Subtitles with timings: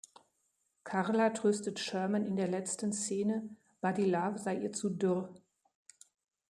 [0.83, 5.31] Carla tröstet Sherman in der letzten Szene, Buddy Love sei ihr zu dürr.